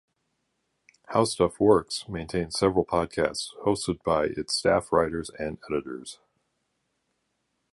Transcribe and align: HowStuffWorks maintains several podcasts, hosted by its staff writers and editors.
HowStuffWorks 1.13 2.09
maintains 2.09 2.57
several 2.57 2.83
podcasts, 2.83 3.49
hosted 3.63 4.01
by 4.03 4.25
its 4.35 4.55
staff 4.55 4.91
writers 4.91 5.29
and 5.37 5.59
editors. 5.69 6.17